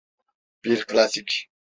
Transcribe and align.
Bir 0.65 0.83
klasik. 0.85 1.49